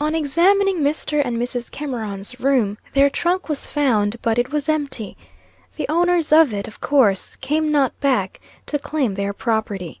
[0.00, 1.22] On examining Mr.
[1.24, 1.70] and Mrs.
[1.70, 5.16] Cameron's room, their trunk was found, but it was empty.
[5.76, 10.00] The owners of it, of course, came not back to claim their property.